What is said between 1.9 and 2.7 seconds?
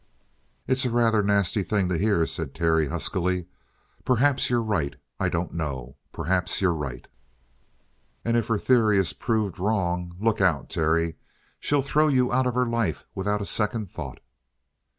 hear," said